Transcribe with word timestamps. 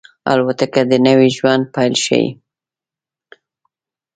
الوتکه 0.31 0.81
د 0.91 0.93
نوي 1.07 1.29
ژوند 1.37 1.63
پیل 1.75 1.93
ښيي. 2.03 2.27